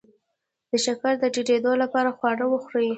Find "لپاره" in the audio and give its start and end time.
1.83-2.09